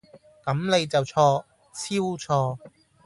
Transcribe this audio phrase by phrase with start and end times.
[0.43, 1.45] 咁你就錯，超
[1.75, 2.57] 錯